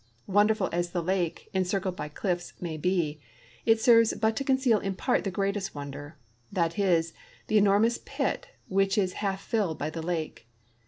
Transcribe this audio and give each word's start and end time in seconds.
Won 0.25 0.47
derful 0.47 0.67
as 0.71 0.89
the 0.93 1.03
lake, 1.03 1.51
encircled 1.53 1.95
b}^ 1.95 2.11
cliffs, 2.11 2.53
may 2.59 2.75
be, 2.75 3.21
it 3.67 3.79
serves 3.79 4.15
but 4.15 4.35
to 4.37 4.43
conceal 4.43 4.79
in 4.79 4.95
part 4.95 5.23
the 5.23 5.29
greatest 5.29 5.75
wonder— 5.75 6.17
tliat 6.55 6.79
is, 6.83 7.13
the 7.45 7.59
enormous 7.59 7.99
pit 8.03 8.47
which 8.67 8.97
is 8.97 9.13
half 9.21 9.39
filled 9.43 9.77
by 9.77 9.91
the 9.91 10.01
lake. 10.01 10.47